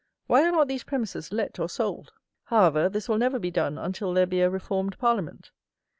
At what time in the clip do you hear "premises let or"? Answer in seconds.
0.83-1.69